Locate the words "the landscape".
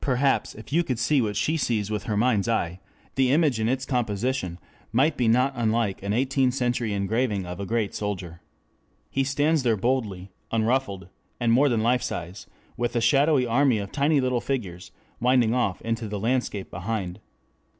16.08-16.68